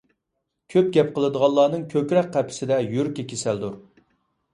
كۆپ 0.73 0.87
گەپ 0.95 1.11
قىلىدىغانلارنىڭ 1.17 1.83
كۆكرەك 1.91 2.31
قەپىسىدە 2.37 2.79
يۈرىكى 2.95 3.27
كېسەلدۇر. 3.35 3.77